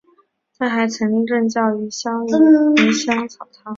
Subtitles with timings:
[0.57, 3.63] 他还曾任教于芸香草堂。